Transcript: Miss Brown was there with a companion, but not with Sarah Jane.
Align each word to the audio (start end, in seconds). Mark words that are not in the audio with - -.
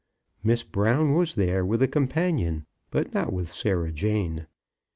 Miss 0.43 0.63
Brown 0.63 1.13
was 1.13 1.35
there 1.35 1.63
with 1.63 1.83
a 1.83 1.87
companion, 1.87 2.65
but 2.89 3.13
not 3.13 3.31
with 3.31 3.51
Sarah 3.51 3.91
Jane. 3.91 4.47